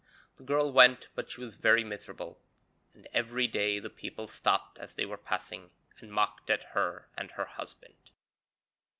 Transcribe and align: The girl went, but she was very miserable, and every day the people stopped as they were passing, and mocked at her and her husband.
The 0.37 0.43
girl 0.43 0.71
went, 0.73 1.09
but 1.13 1.29
she 1.29 1.41
was 1.41 1.57
very 1.57 1.83
miserable, 1.83 2.41
and 2.95 3.07
every 3.13 3.45
day 3.45 3.77
the 3.77 3.91
people 3.91 4.27
stopped 4.27 4.79
as 4.79 4.95
they 4.95 5.05
were 5.05 5.15
passing, 5.15 5.69
and 5.99 6.11
mocked 6.11 6.49
at 6.49 6.63
her 6.73 7.07
and 7.15 7.29
her 7.33 7.45
husband. 7.45 8.09